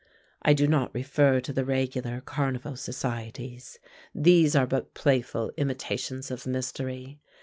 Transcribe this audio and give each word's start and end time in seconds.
I 0.41 0.53
do 0.55 0.67
not 0.67 0.95
refer 0.95 1.39
to 1.41 1.53
the 1.53 1.63
regular 1.63 2.21
carnival 2.21 2.75
societies. 2.75 3.77
These 4.15 4.55
are 4.55 4.65
but 4.65 4.95
playful 4.95 5.51
imitations 5.57 6.31
of 6.31 6.47
mystery. 6.47 7.19